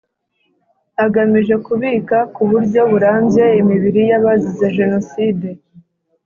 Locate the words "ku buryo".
2.33-2.81